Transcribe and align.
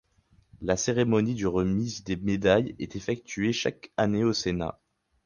La 0.63 0.77
cérémonie 0.77 1.35
de 1.35 1.45
remise 1.45 2.03
des 2.03 2.15
médailles 2.15 2.75
est 2.79 2.95
effectuée 2.95 3.53
chaque 3.53 3.91
année 3.97 4.23
au 4.23 4.33
Sénat. 4.33 4.79